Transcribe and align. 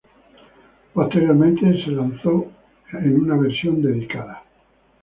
Posteriormente 0.95 1.61
fue 1.85 1.93
lanzado 1.93 2.47
en 2.93 3.19
una 3.21 3.35
versión 3.37 3.83
dedicada. 3.83 4.43